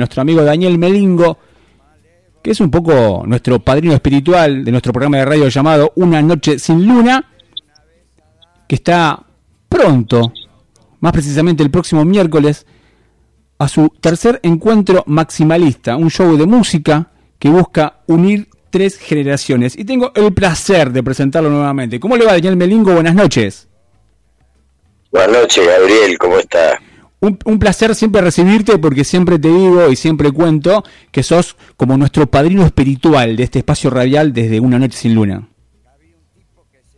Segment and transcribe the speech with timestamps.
[0.00, 1.38] nuestro amigo Daniel Melingo,
[2.42, 6.58] que es un poco nuestro padrino espiritual de nuestro programa de radio llamado Una Noche
[6.58, 7.24] sin Luna,
[8.66, 9.22] que está
[9.68, 10.32] pronto,
[11.00, 12.66] más precisamente el próximo miércoles,
[13.58, 19.76] a su tercer encuentro maximalista, un show de música que busca unir tres generaciones.
[19.76, 22.00] Y tengo el placer de presentarlo nuevamente.
[22.00, 22.94] ¿Cómo le va, Daniel Melingo?
[22.94, 23.68] Buenas noches.
[25.10, 26.80] Buenas noches, Gabriel, ¿cómo estás?
[27.20, 30.82] Un, placer siempre recibirte porque siempre te digo y siempre cuento
[31.12, 35.46] que sos como nuestro padrino espiritual de este espacio radial desde Una Noche Sin Luna.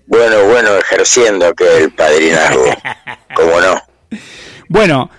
[0.06, 2.64] Bueno, bueno, ejerciendo que el padrinazgo,
[3.34, 4.18] ¿cómo no?
[4.68, 5.10] Bueno,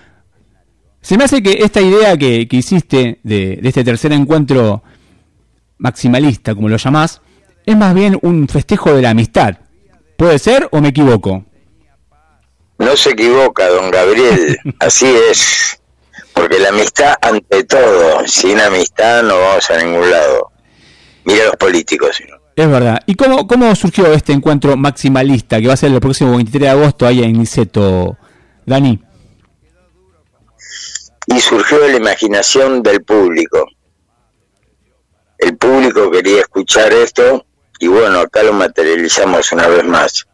[1.02, 4.82] se me hace que esta idea que, hiciste de, de, este tercer encuentro
[5.76, 7.20] maximalista, como lo llamás,
[7.66, 9.58] es más bien un festejo de la amistad.
[10.16, 11.44] ¿Puede ser o me equivoco?
[12.78, 15.78] No se equivoca, don Gabriel, así es.
[16.32, 20.50] Porque la amistad ante todo, sin amistad no vamos a ningún lado.
[21.24, 22.20] Mira los políticos.
[22.56, 23.00] Es verdad.
[23.06, 26.68] ¿Y cómo, cómo surgió este encuentro maximalista que va a ser el próximo 23 de
[26.68, 28.16] agosto ahí en Niceto,
[28.66, 29.00] Dani?
[31.26, 33.66] Y surgió de la imaginación del público.
[35.38, 37.46] El público quería escuchar esto
[37.78, 40.26] y bueno, acá lo materializamos una vez más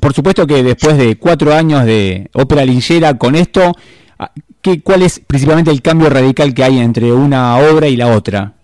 [0.00, 3.72] por supuesto que después de cuatro años de ópera linchera con esto,
[4.18, 8.14] ah, ¿qué, ¿cuál es principalmente el cambio radical que hay entre una obra y la
[8.14, 8.54] otra?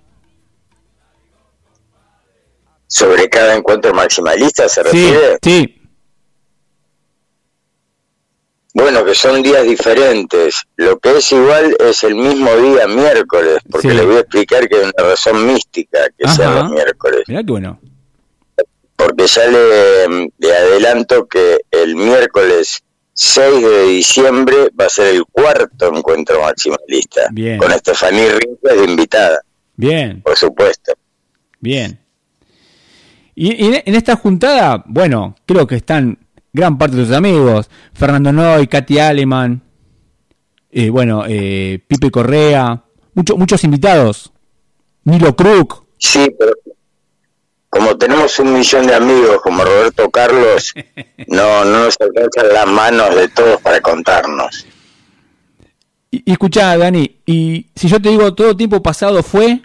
[2.86, 5.38] ¿Sobre cada encuentro maximalista se refiere?
[5.42, 5.76] Sí.
[8.72, 10.62] Bueno, que son días diferentes.
[10.76, 14.76] Lo que es igual es el mismo día miércoles, porque le voy a explicar que
[14.76, 17.22] hay una razón mística que sea los miércoles.
[17.26, 17.80] Mirá que bueno
[19.00, 19.58] porque sale
[20.38, 22.82] de adelanto que el miércoles
[23.14, 27.22] 6 de diciembre va a ser el cuarto encuentro maximalista.
[27.32, 27.58] Bien.
[27.58, 29.40] Con Estefanía Ríos de invitada.
[29.76, 30.20] Bien.
[30.22, 30.92] Por supuesto.
[31.60, 31.98] Bien.
[33.34, 36.18] Y, en esta juntada, bueno, creo que están
[36.52, 37.70] gran parte de tus amigos.
[37.94, 39.62] Fernando Noy, Katy Aleman,
[40.70, 44.32] eh, bueno, eh, Pipe Correa, muchos muchos invitados.
[45.04, 45.86] Nilo Kruk.
[45.96, 46.52] Sí, pero
[47.70, 50.74] como tenemos un millón de amigos como Roberto Carlos,
[51.28, 54.66] no, no nos alcanzan las manos de todos para contarnos.
[56.10, 59.62] Y, y escuchá, Dani, y si yo te digo todo tiempo pasado fue,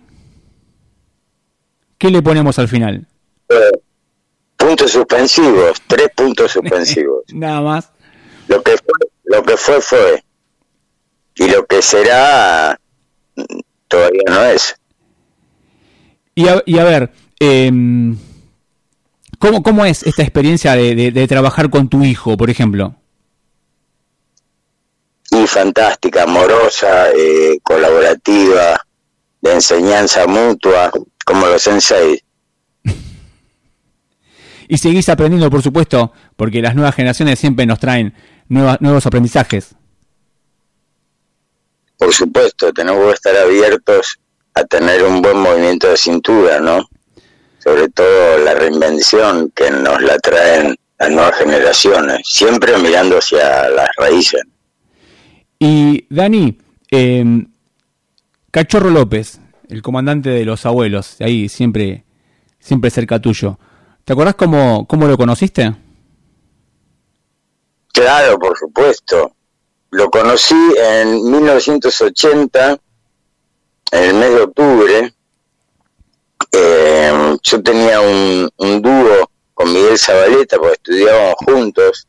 [1.98, 3.08] ¿qué le ponemos al final?
[3.50, 3.72] Eh,
[4.56, 7.24] puntos suspensivos, tres puntos suspensivos.
[7.34, 7.92] Nada más.
[8.48, 10.24] Lo que fue, lo que fue fue.
[11.38, 12.80] Y lo que será
[13.88, 14.76] todavía no es.
[16.36, 17.72] Y y a ver, eh,
[19.40, 22.96] ¿cómo, ¿Cómo es esta experiencia de, trabajar con tu hijo, por ejemplo?
[25.32, 28.80] Y fantástica, amorosa, eh, colaborativa,
[29.42, 30.92] de enseñanza mutua,
[31.26, 32.22] como los sensei.
[34.68, 38.14] y seguís aprendiendo, por supuesto, porque las nuevas generaciones siempre nos traen
[38.48, 39.76] nuevos aprendizajes.
[41.98, 44.20] Por supuesto, tenemos que estar abiertos
[44.54, 46.88] a tener un buen movimiento de cintura, ¿no?
[47.66, 53.90] Sobre todo la reinvención que nos la traen las nuevas generaciones, siempre mirando hacia las
[53.98, 54.44] raíces.
[55.58, 56.60] Y Dani,
[56.92, 57.48] em,
[58.52, 62.06] Cachorro López, el comandante de los abuelos, ahí siempre,
[62.60, 63.58] siempre cerca tuyo.
[64.04, 65.76] ¿Te acordás cómo, cómo lo conociste?
[67.92, 69.32] Claro, por supuesto.
[69.90, 72.78] Lo conocí en 1980,
[73.92, 75.15] en el mes de octubre, eh,
[77.46, 78.50] yo tenía un,
[78.82, 82.08] dúo con Miguel Zabaleta, porque estudiábamos juntos.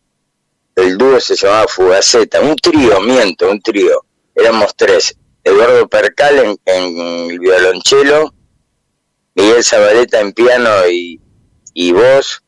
[0.75, 4.05] El dúo se llamaba Fugaceta, un trío, miento, un trío.
[4.35, 5.15] Éramos tres.
[5.45, 8.35] Eduardo Percal en, el violonchelo,
[9.35, 11.21] Miguel Zabaleta en piano y,
[11.73, 12.43] y voz,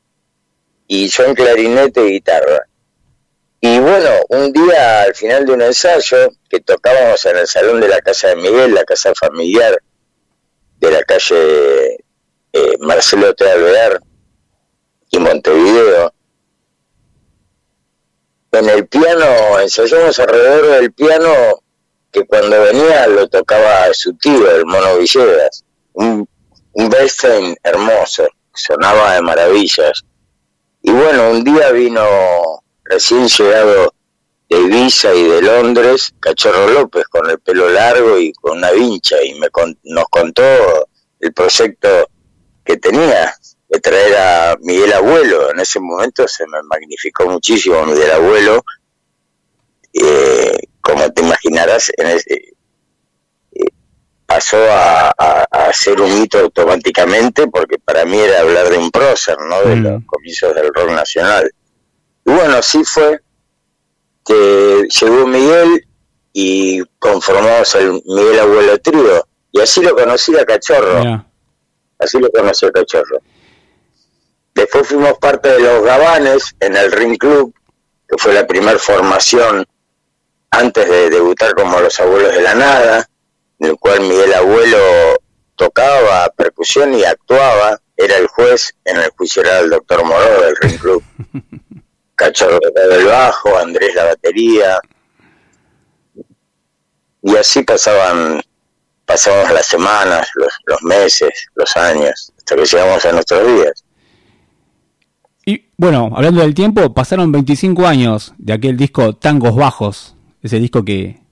[0.86, 2.62] y yo en clarinete y guitarra.
[3.60, 7.88] Y bueno, un día al final de un ensayo, que tocábamos en el salón de
[7.88, 9.78] la casa de Miguel, la casa familiar,
[10.78, 11.98] de la calle
[12.52, 13.44] eh, Marcelo T.
[15.10, 16.12] y Montevideo.
[18.52, 21.30] En el piano, ensayamos alrededor del piano
[22.10, 26.28] que cuando venía lo tocaba su tío, el Mono Villegas, un,
[26.72, 26.96] un
[27.62, 30.02] hermoso, sonaba de maravillas.
[30.82, 32.02] Y bueno, un día vino
[32.84, 33.92] recién llegado
[34.48, 39.22] de Ibiza y de Londres, Cachorro López, con el pelo largo y con una vincha,
[39.22, 39.48] y me
[39.84, 40.42] nos contó
[41.20, 42.08] el proyecto
[42.68, 43.34] que tenía
[43.70, 45.50] de traer a Miguel Abuelo.
[45.50, 48.62] En ese momento se me magnificó muchísimo Miguel Abuelo.
[49.94, 52.54] eh, como te imaginarás, en ese,
[54.26, 55.14] pasó a,
[55.72, 59.62] ser un hito automáticamente porque para mí era hablar de un prócer, ¿no?
[59.62, 59.82] De mm.
[59.82, 61.50] los comienzos del rock nacional.
[62.24, 63.20] Y bueno, así fue
[64.24, 65.86] que llegó Miguel
[66.32, 69.26] y conformamos el Miguel Abuelo Trío.
[69.52, 71.27] Y así lo conocí a Cachorro.
[71.98, 73.18] Así lo conocí a Cachorro.
[74.54, 77.54] Después fuimos parte de los Gabanes en el Ring Club,
[78.08, 79.64] que fue la primera formación
[80.50, 83.08] antes de debutar como los abuelos de la nada
[83.58, 84.78] en el cual Miguel Abuelo
[85.56, 90.56] tocaba percusión y actuaba, era el juez, en el juicio era el doctor Moró del
[90.56, 91.02] Ring Club,
[92.14, 94.80] Cachorro del bajo, Andrés la batería,
[97.22, 98.40] y así pasaban
[99.08, 103.84] pasaban las semanas, los, los meses, los años, hasta que llegamos a nuestros días.
[105.46, 110.84] Y bueno, hablando del tiempo, pasaron 25 años de aquel disco Tangos Bajos, ese disco
[110.84, 111.22] que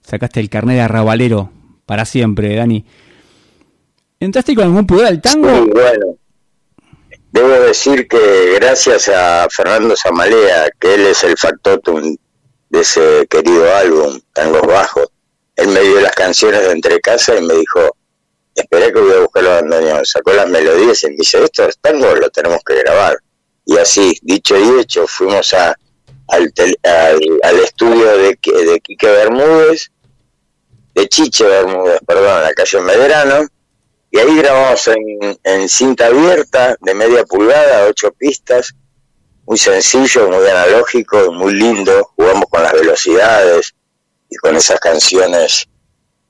[0.00, 1.52] sacaste el carnet de arrabalero
[1.84, 2.86] para siempre, Dani.
[4.18, 5.48] ¿Entraste con algún poder al tango?
[5.48, 6.06] Sí, bueno.
[7.32, 12.16] Debo decir que gracias a Fernando Zamalea, que él es el factotum
[12.70, 15.08] de ese querido álbum, Tangos Bajos,
[15.60, 17.96] él me dio las canciones de Entre Casa y me dijo,
[18.54, 21.78] esperé que voy a buscar los bandoneones, sacó las melodías y me dice, esto es
[21.78, 23.16] tango, lo tenemos que grabar.
[23.64, 25.74] Y así, dicho y hecho, fuimos a,
[26.28, 26.52] al,
[27.64, 29.90] estudio de, de Quique Bermúdez,
[30.94, 33.48] de Chiche Bermúdez, perdón, en la calle Medrano,
[34.10, 34.88] y ahí grabamos
[35.44, 38.74] en, cinta abierta de media pulgada, ocho pistas,
[39.46, 43.74] muy sencillo, muy analógico, muy lindo, jugamos con las velocidades
[44.28, 45.66] y con esas canciones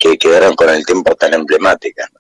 [0.01, 2.11] que quedaron con el tiempo tan emblemáticas.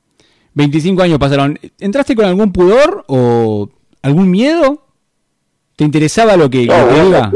[0.54, 1.58] 25 años pasaron.
[1.78, 3.68] ¿Entraste con algún pudor o
[4.02, 4.86] algún miedo?
[5.76, 7.32] ¿Te interesaba lo que, no,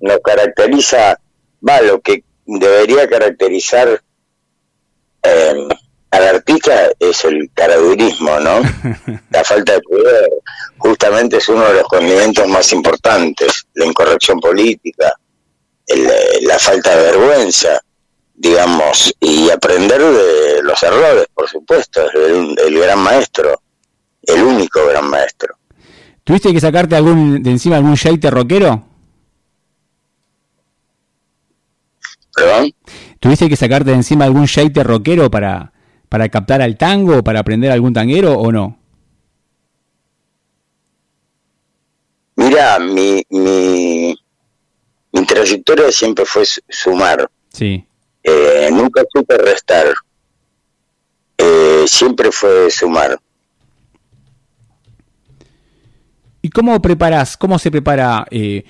[0.00, 1.20] Nos caracteriza,
[1.68, 4.00] va, lo que debería caracterizar
[5.22, 5.68] eh,
[6.10, 8.62] al artista es el caradurismo, ¿no?
[9.30, 10.30] La falta de poder
[10.78, 15.12] justamente es uno de los condimentos más importantes, la incorrección política,
[15.86, 17.80] eh, la falta de vergüenza,
[18.40, 23.60] digamos, y aprender de los errores, por supuesto, el, el gran maestro,
[24.22, 25.56] el único gran maestro.
[26.24, 28.82] ¿Tuviste que sacarte algún de encima algún shaiter rockero?
[32.34, 32.72] ¿Perdón?
[33.18, 35.70] ¿Tuviste que sacarte de encima algún shaiter rockero para,
[36.08, 38.78] para captar al tango para aprender algún tanguero o no?
[42.36, 44.18] Mira, mi, mi,
[45.12, 47.30] mi trayectoria siempre fue sumar.
[47.52, 47.84] Sí.
[48.70, 49.86] Eh, nunca supe restar.
[51.38, 53.18] Eh, siempre fue sumar.
[56.42, 58.64] ¿Y cómo preparas, cómo se prepara eh,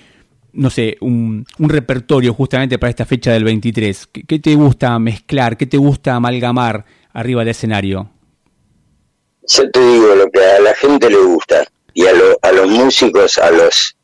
[0.53, 4.09] no sé, un, un, repertorio justamente para esta fecha del 23?
[4.27, 5.57] ¿Qué, te gusta mezclar?
[5.57, 8.11] ¿Qué te gusta amalgamar arriba del escenario?
[9.47, 11.65] Yo te digo lo que a la gente le gusta
[11.95, 12.11] y a,
[12.43, 13.97] a los músicos, a los,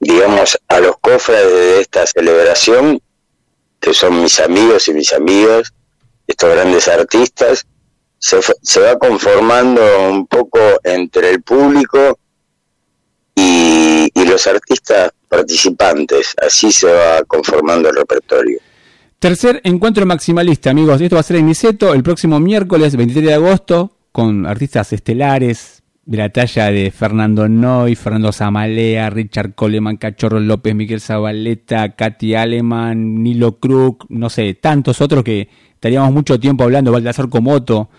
[0.00, 3.00] digamos, a los cofres de esta celebración,
[3.80, 5.72] que son mis amigos y mis amigas,
[6.26, 7.66] estos grandes artistas,
[8.18, 12.18] se, se va conformando un poco entre el público
[13.34, 16.34] y, y los artistas participantes.
[16.40, 18.58] Así se va conformando el repertorio.
[19.18, 21.00] Tercer encuentro maximalista, amigos.
[21.00, 25.82] Esto va a ser en Niceto el próximo miércoles 23 de agosto con artistas estelares
[26.06, 32.36] de la talla de Fernando Noy, Fernando Zamalea, Richard Coleman, Cachorro López, Miguel Zabaleta, Katy
[32.36, 37.90] Aleman, Nilo Krug, no sé, tantos otros que estaríamos mucho tiempo hablando, Baltasar Comoto,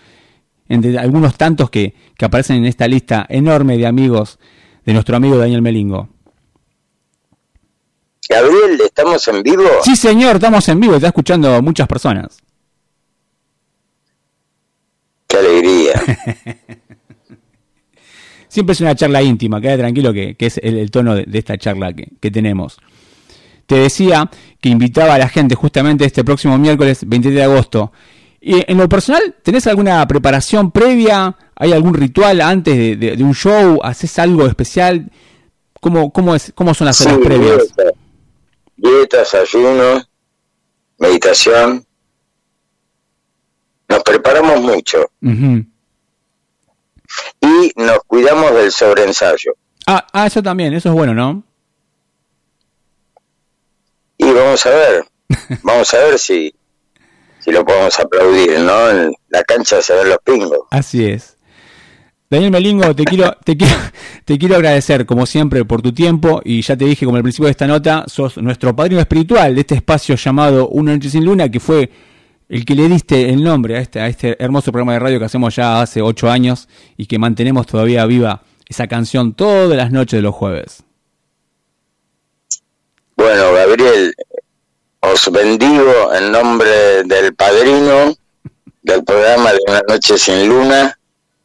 [0.70, 4.38] entre algunos tantos que, que aparecen en esta lista enorme de amigos
[4.86, 6.08] de nuestro amigo Daniel Melingo.
[8.26, 9.64] Gabriel, ¿estamos en vivo?
[9.82, 12.38] Sí, señor, estamos en vivo, está escuchando muchas personas.
[15.26, 16.02] Qué alegría.
[18.48, 22.30] Siempre es una charla íntima, queda tranquilo que, es el, tono de, esta charla que,
[22.30, 22.78] tenemos.
[23.66, 27.92] Te decía que invitaba a la gente justamente este próximo miércoles 23 de agosto.
[28.40, 31.36] Y en lo personal, ¿tenés alguna preparación previa?
[31.56, 33.80] ¿Hay algún ritual antes de, un show?
[33.82, 35.10] ¿Haces algo especial?
[35.80, 37.74] ¿Cómo, cómo, es, cómo son las horas previas?
[38.78, 40.02] dietas, ayuno,
[40.98, 41.84] meditación.
[43.88, 45.10] Nos preparamos mucho.
[47.40, 49.54] Y nos cuidamos del sobreensayo.
[49.86, 51.42] Ah, ah, eso también, eso es bueno, ¿no?
[54.18, 55.04] Y vamos a ver,
[55.62, 56.54] vamos a ver si,
[57.38, 58.90] si lo podemos aplaudir, ¿no?
[58.90, 60.60] En la cancha se ven los pingos.
[60.70, 61.38] Así es.
[62.30, 63.74] Daniel Melingo, te quiero, te quiero,
[64.24, 66.42] te quiero agradecer, como siempre, por tu tiempo.
[66.44, 69.62] Y ya te dije, como al principio de esta nota, sos nuestro padrino espiritual de
[69.62, 71.90] este espacio llamado Una Noche Sin Luna, que fue
[72.48, 75.26] el que le diste el nombre a este, a este hermoso programa de radio que
[75.26, 80.18] hacemos ya hace ocho años y que mantenemos todavía viva esa canción todas las noches
[80.18, 80.82] de los jueves.
[83.16, 84.14] Bueno, Gabriel,
[85.00, 88.14] os bendigo en nombre del padrino
[88.82, 90.98] del programa de Una Noche Sin Luna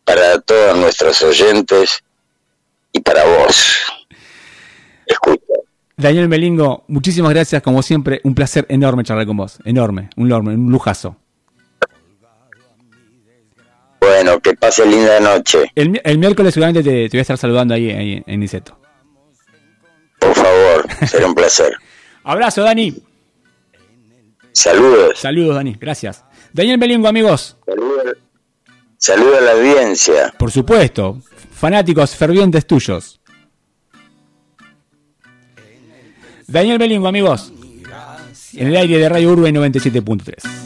[0.06, 2.04] para todos nuestros oyentes
[2.92, 4.03] y para vos.
[6.04, 10.54] Daniel Melingo, muchísimas gracias, como siempre, un placer enorme charlar con vos, enorme, un enorme,
[10.54, 11.16] un lujazo.
[14.02, 15.72] Bueno, que pase linda noche.
[15.74, 18.78] El, el miércoles seguramente te, te, voy a estar saludando ahí, ahí en Niceto.
[20.20, 21.74] Por favor, será un placer.
[22.26, 23.02] Abrazo, Dani.
[24.52, 25.18] Saludos.
[25.18, 26.26] Saludos, Dani, gracias.
[26.52, 27.56] Daniel Melingo, amigos.
[27.66, 28.18] Saludos.
[28.98, 30.34] Saludos a la audiencia.
[30.38, 31.22] Por supuesto,
[31.54, 33.22] fanáticos fervientes tuyos.
[36.48, 37.52] Daniel Melingo, amigos.
[38.54, 40.36] En el aire de Radio Urbe 97.3.
[40.44, 40.63] Lingera.